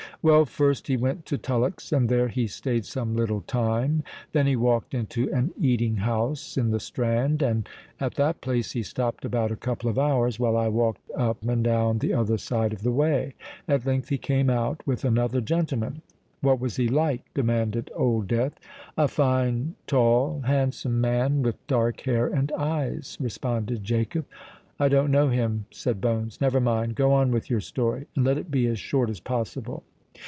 [0.23, 4.03] Well, first he went to Tullock's; and there he stayed some little time.
[4.33, 7.67] Then he walked into an eating house in the Strand; and
[7.99, 11.85] at that place he stopped about a couple of hours—while I walked up and down
[11.87, 13.33] on the other side of the way.
[13.67, 16.03] At length he came out, with another gentleman——"
[16.41, 18.59] "What was he like?" demanded Old Death.
[18.99, 24.25] "A fine—tall—handsome man—with dark hair and eyes," responded Jacob.
[24.79, 26.39] "I don't know him," said Bones.
[26.39, 29.81] "Never mind;—go on with your story, and let it be as short as possible."